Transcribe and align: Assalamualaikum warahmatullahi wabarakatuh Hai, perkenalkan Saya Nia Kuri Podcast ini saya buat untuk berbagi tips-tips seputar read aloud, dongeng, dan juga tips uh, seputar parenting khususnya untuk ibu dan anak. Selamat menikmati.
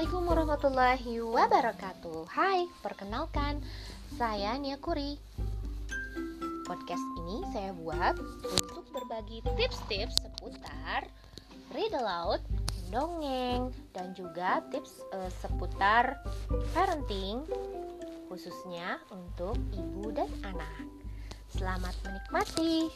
Assalamualaikum 0.00 0.32
warahmatullahi 0.32 1.14
wabarakatuh 1.20 2.20
Hai, 2.32 2.64
perkenalkan 2.80 3.60
Saya 4.16 4.56
Nia 4.56 4.80
Kuri 4.80 5.20
Podcast 6.64 7.04
ini 7.20 7.44
saya 7.52 7.76
buat 7.76 8.16
untuk 8.16 8.88
berbagi 8.96 9.44
tips-tips 9.60 10.24
seputar 10.24 11.04
read 11.76 11.92
aloud, 11.92 12.40
dongeng, 12.88 13.76
dan 13.92 14.16
juga 14.16 14.64
tips 14.72 15.04
uh, 15.12 15.28
seputar 15.44 16.16
parenting 16.72 17.44
khususnya 18.32 19.04
untuk 19.12 19.60
ibu 19.76 20.16
dan 20.16 20.32
anak. 20.48 20.80
Selamat 21.52 21.92
menikmati. 22.08 22.88